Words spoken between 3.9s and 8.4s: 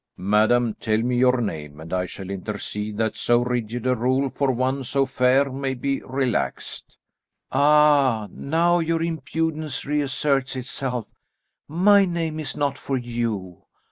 rule for one so fair may be relaxed." "Ah,